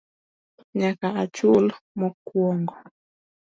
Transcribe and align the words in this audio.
Nyaka 0.79 1.07
achul 1.23 1.65
mokwongo 1.99 2.75